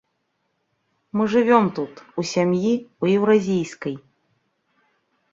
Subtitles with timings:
[1.19, 1.93] Мы жывём тут,
[2.23, 2.71] у сям'і,
[3.05, 3.95] у еўразійскай.